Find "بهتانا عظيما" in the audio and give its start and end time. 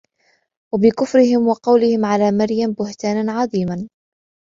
2.71-3.89